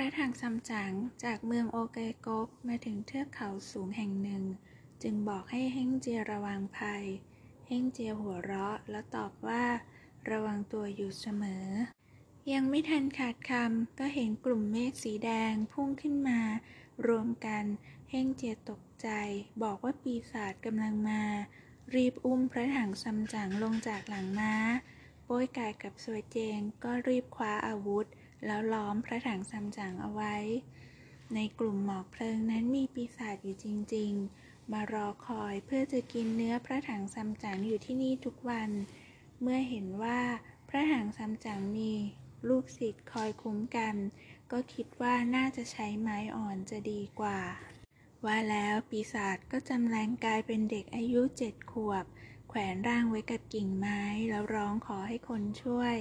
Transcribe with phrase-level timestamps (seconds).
[0.00, 0.92] ระถังซัมจั๋ง
[1.24, 4.44] จากเมืองโอเกกกมาถึงเทือกเขาสูงแห่งหนึ่ง
[5.02, 7.04] จึงบอกให้เฮงเจียระวังภัย
[7.66, 9.64] เฮงเจียหัวเราะแล้วตอบว่า
[10.30, 11.66] ระวังตัวอยู่เสมอ
[12.52, 16.40] ยังไม่ทันขาดคำก็เห็นกลุ่มเมฆสีแดงพุ่งขึ้นมา
[17.06, 17.64] รวมกัน
[18.10, 19.08] เฮงเจียตกใจ
[19.62, 21.22] บอกว่าปีศาจกำลังมา
[21.94, 24.54] รีบอุ้มพระถังซัมจั๋งลงจากหลังม้า
[25.24, 28.06] โป้ยกายกับสวยเจงก็รีบคว้าอาวุธ
[28.46, 30.36] แล้วล้อมพระถังซัมจั๋งเอาไว้
[31.34, 34.12] ในกลุ่มหมอกเพลิงนั้นมีปีศาจอยู่จริง
[34.42, 38.70] ๆ มารอคอยเพื่อจะกินเนื้อพระถังซัมจั๋งอยู่ที่นี่ทุกวัน
[39.40, 40.20] เมื่อเห็นว่า
[40.68, 41.92] พระถังซัมจั๋งมี
[42.48, 43.96] ลูกศิษย์คอยคุ้มกัน
[44.52, 47.40] ก็คิดว่าน่าจะใช้ไม้อ่อนจะดีกว่า
[48.24, 52.04] ว่าแล้วปีศาจก็จำแรงกายเป็นเด็กอายุเจ็ดขวบ
[52.48, 54.00] แขวนร่างไว้กับกิ่งไม้
[54.30, 55.96] แล้วร้องขอให้คนช่วย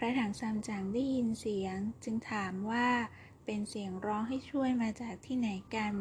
[0.00, 2.88] พระถังซัมจั๋งได้ยินเสียงจึงถามว่า
[3.44, 5.94] เป็นเสียงร้องให้ช่วยมาจากที่ไหนกัน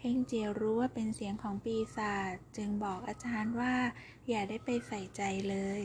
[0.00, 3.74] เฮงเจียรู้ว่าเป็นเสียงของปีศาจจึงบอกอาจารย์ว่า
[4.28, 5.80] อย่าได้ไปใส่ใจเลย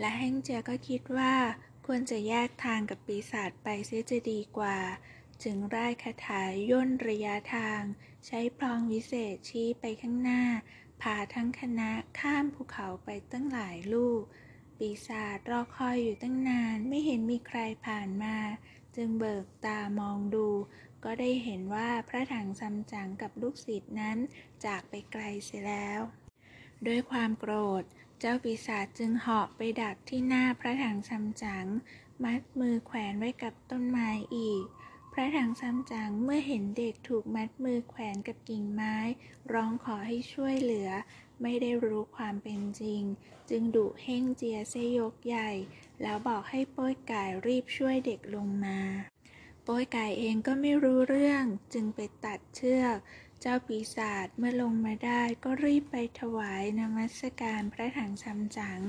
[0.00, 1.34] และเฮงเจียก็คิดว่า
[1.86, 4.78] ควรจะแยกทางกับปีศาจไปเสียจะดีกว่า
[5.42, 7.80] จึงร่ายคาถาย่นระยะทาง
[8.26, 10.42] ใช้พลองวิเศษชี้ไปข้างหน้า
[11.02, 14.22] พาทั้งคณะข้ามภูเขาไปตั้งหลายลูก
[14.80, 18.36] ปีศาจรอคอยอยู่ตั้งนานไม่เห็นมีใครผ่านมา
[18.96, 20.48] จึงเบิกตามองดู
[21.04, 24.18] ก็ได้เห็นว่าพระถังซัมจั๋งกับลูกศิษย์นั้น
[24.64, 26.00] จากไปไกลเสียแล้ว
[26.86, 27.82] ด้วยความโกรธ
[28.18, 31.66] เจ้าปีศาจจึงเหาะไปดักที่หน้าพระถังซัมจั๋ง
[32.24, 34.64] มัดมือแขวนไว้กับต้นไม้อีก
[35.12, 38.96] พระถังซัมจั๋งเมื่อเห็นเด็กถูกมัดมือแขวนกับกิ่งไม้
[39.52, 40.90] ร้องขอให้ช่วยเหลือ
[41.42, 43.02] ไม่ได้รู้ความเป็นจริง
[43.50, 45.50] จึงดุเฮ่งเจียเซยกใหญ่
[46.02, 48.80] แล้วบอกให้โป้ยกายรีบช่วยเด็กลงมา
[49.64, 52.96] โป้ยกายเองก็ไม่รู้เรื่อง จึงไปตัดเชือก
[53.40, 58.80] เจ้าปีศาจเมื่อลงมาได้ก็รีบไปถวายนมัสการพระถังซัมจั๋ง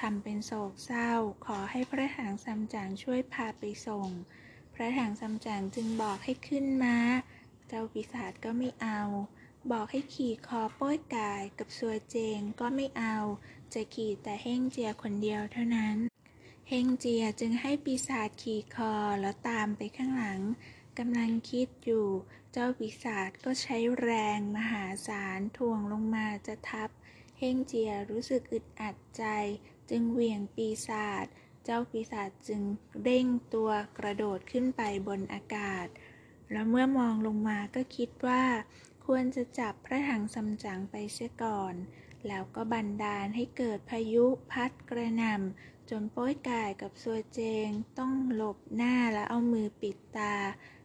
[0.00, 1.12] ทำเป็นโศกเศร้า
[1.46, 4.08] ขอให้พระถังซัมจั๋งช่วยพาไปส่ง
[4.74, 6.98] พระถังซัมจั๋งจึงบอกให้ขึ้นม้า
[7.68, 9.00] เจ้าปีศาจก็ไม่เอา
[9.72, 13.16] บอกให้ขี่คอโป้ยกายกับสัวเจงก็ไม่เอา
[13.74, 15.96] จะขี่แต่เฮ่งเจียคนเดียวเท่านั้น
[16.68, 20.40] เฮงเจียจึงให้ปีศาจขี่คอแล้วตามไปข้างหลัง
[20.98, 22.06] กำลังคิดอยู่
[22.52, 26.90] เจ้าปีศาจก็ใช้แรงมหาศาลถ่วงลงมาจะทับ
[27.38, 29.24] เฮงเจียรู้สึกอึดอัดใจ
[29.90, 31.26] จึงเหวี่ยงปีศาจ
[31.64, 32.62] เจ้าปีศาจจึง
[33.02, 35.86] เร่งตัวกระโดดขึ้นไปบนอากาศ
[36.52, 38.42] แล้วเมื่อมองลงมาก็คิดว่า
[39.06, 41.74] ควรจะจับพระถังซัมจังไปเสียก่อน
[42.26, 47.68] แล้วก็บันดาลให้เกิดพายุพัดกระหน่ำจนโป้ยกายกับซัวเจง
[47.98, 50.34] ต้องหลบหน้าและเอามือปิดตา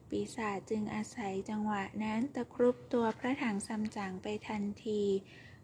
[0.09, 5.01] ปีศาจจึงอาศัยจังหวะนั้นตะครุบตัวพระถังซัมจังไปทันที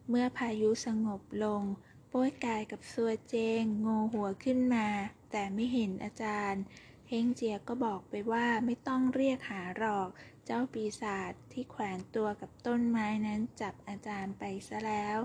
[0.09, 1.63] เมื่อพายุสงบลง
[2.09, 4.87] โป้ยกายกับซัวเจงโงหัวขึ้นมา
[5.31, 6.63] แต่ไม่เห็นอาจารย์
[7.09, 10.09] เฮงเจียก็บอกไปว่าไม่ต้องเรียกหาหรอก
[10.49, 15.17] เจ้าปีศาจที่แขวนตัวกับต้นไม้นั้นจับอาจารย์ไปซะแล้ว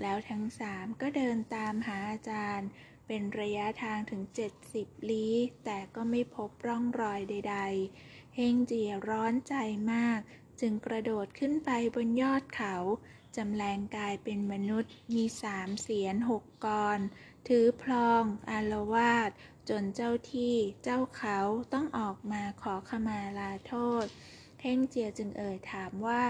[0.00, 2.68] แล้วทั้งสามก็เดินตามหาอาจารย์
[3.06, 4.22] เป็นระยะทางถึง
[4.66, 5.34] 70 ลี้
[5.64, 7.56] แต่ก็ไม่พบร่องรอยใด
[7.96, 9.54] ๆ เฮงเจียร้อนใจ
[9.92, 10.20] มาก
[10.60, 12.76] จึงกระโดดขึ้นไปบนยอดเขา
[13.36, 16.98] จำแรงกายเป็นมนุษย์มีสามเสียนหกกร
[17.48, 19.30] ถือพลองอารวาส
[19.68, 21.38] จนเจ้าที่เจ้าเขา
[21.72, 23.74] ต้องออกมาขอขมาลาโท
[24.04, 24.06] ษ
[24.64, 26.22] เท่งเจียจึงเอ่ยถามว่า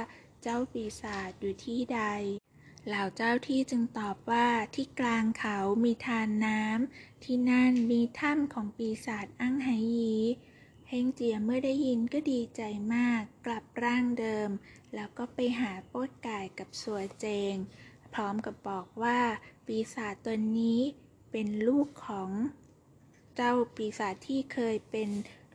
[0.43, 2.01] เจ้าปีศาจอยู่ที่ใด
[2.87, 10.17] เหล่าเจ้าที่จึงตอบว่าที่กลางเขามีทานน้ำที่นั่นมีถ้ำของปีศาจอั้งไหยี
[10.89, 12.63] เฮงเจียเมื่อได้ยินก็ดีใจ
[12.95, 14.49] มาก กลับร่างเดิม
[14.95, 17.55] แล้วก็ไปหาโป๊ดกายกับสัวเจง
[18.15, 19.21] พร้อมกับบอกว่า
[19.67, 20.81] ปีศาจตนนี้
[21.31, 22.31] เป็นลูกของ
[23.37, 25.11] เจ้าปีศาจที่เคยเป็น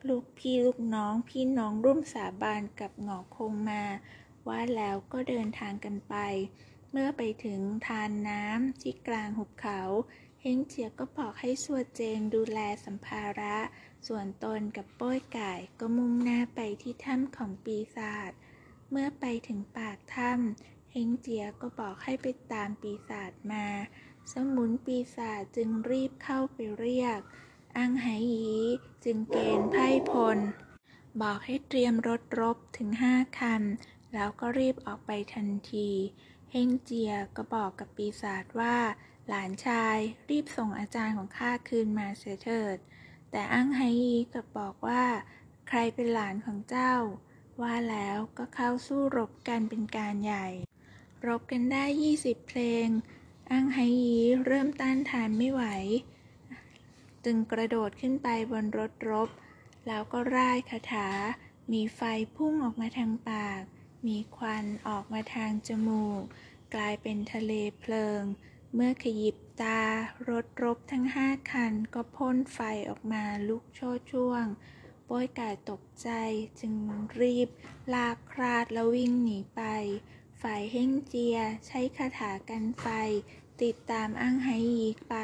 [0.07, 3.83] ลูกพี่ลูกน้องพี่น้องร่วมสาบานกับหงอคงมา
[4.47, 6.15] ว่าแล้วก็เดินทางกันไป
[6.91, 9.81] เมื่อไปถึงทานน้ำที่กลางหุบเขา
[10.41, 13.57] เฮงเจียก็บอกให้สัวเจงดูแลสัมภาระ
[14.07, 18.31] ส่วนตนกับป้อยไก่ก็มุ่งหน้าไปที่ถ้ำของปีศาจ
[18.91, 23.65] เมื่อไปถึงปากถ้ำเฮงเจียก็บอกให้ไปตามปีศาจมา
[24.31, 27.19] สมุนปีศาจจึงรีบเข้าไปเรียก
[27.77, 28.49] อังไหยี
[29.03, 30.37] จึงเกณฑ์ไพ่พล
[31.21, 33.63] บอกให้เตรียมรถรบถึงห้าคัน
[34.13, 35.89] แล้วก็รีบออกไปทันที
[36.51, 38.77] เฮงเจียก็บอกกับปีศาจว่า
[39.27, 39.97] หลานชาย
[40.29, 42.77] รีบส่งอาจารย์ของข้าคืนมาเสียเถิด
[43.31, 45.05] แต่อั้งไฮยีกลับบอกว่า
[45.67, 46.93] ใครเป็นหลานของเจ้า
[47.61, 50.47] ว่าแล้วก็เข้าสู้รบกันเป็นการใหญ่
[51.27, 52.87] รบกันได้ยี่สิบเพลง
[53.51, 55.63] อังไฮยีเริ่มต้านทานไม่ไหว
[57.29, 59.29] จึงกระโดดขึ้นไปบนรถรบ
[59.87, 61.09] แล้วก็ร่ายคาถา
[61.71, 62.01] มีไฟ
[62.35, 63.61] พุ่งออกมาทางปาก
[64.07, 66.21] มีควันออกมาทางจมูก
[66.73, 68.21] กลายเป็นทะเลเพลิง
[68.73, 69.81] เมื่อขยิบตา
[70.29, 72.59] รถรบทั้งห้าคันก็พ่นไฟ
[72.89, 74.45] ออกมาลุกโชดช่วง
[75.05, 76.09] โป้ยกายตกใจ
[76.59, 76.73] จึง
[77.21, 77.49] รีบ
[77.93, 79.61] ลากคราดแล้ววิ่งหนีไป
[80.41, 81.37] ฝ่ายเฮ่งเจีย
[81.67, 82.87] ใช้คาถากันไฟ
[83.61, 85.15] ติดตามอั้งไฮยีไป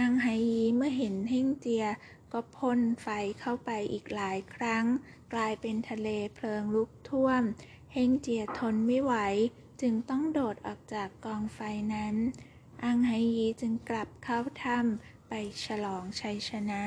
[0.00, 1.86] อังไฮยีเมื่อเห็นเฮ่งเจีย
[2.32, 3.08] ก็พ่นไฟ
[3.40, 4.84] เข้าไปอีกหลายครั้ง
[5.32, 7.42] กลายเป็นทะเลเพลิงลุกท่วม
[7.92, 9.14] เฮ่งเจียทนไม่ไหว
[9.80, 11.60] จึงต้องโดดออกจากกองไฟ
[11.94, 12.14] นั้น
[12.84, 15.32] อังไฮยีจึงกลับเข้าถ้ำไป
[15.64, 16.82] ฉลองชัยชนะ